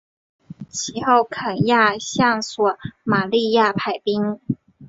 [0.67, 4.39] 其后肯亚向索马利亚派兵。